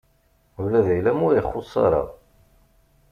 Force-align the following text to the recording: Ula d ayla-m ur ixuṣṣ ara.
Ula 0.63 0.79
d 0.85 0.87
ayla-m 0.93 1.19
ur 1.27 1.33
ixuṣṣ 1.37 1.73
ara. 1.85 2.03